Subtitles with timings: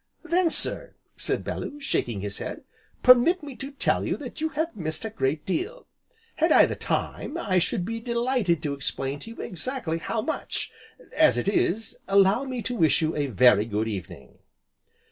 [0.23, 2.63] "Then sir," said Bellew, shaking his head,
[3.03, 5.85] "permit me to tell you that you have missed a great deal.
[6.37, 10.71] Had I the time, I should be delighted to explain to you exactly how much,
[11.15, 14.39] as it is allow me to wish you a very good evening."